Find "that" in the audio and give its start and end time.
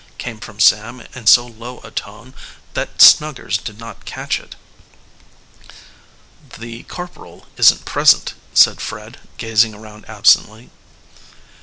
2.73-3.03